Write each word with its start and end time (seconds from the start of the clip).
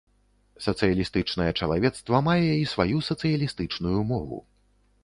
Сацыялістычнае 0.65 1.47
чалавецтва 1.59 2.23
мае 2.29 2.51
і 2.63 2.67
сваю 2.73 2.97
сацыялістычную 3.11 3.97
мову. 4.15 4.47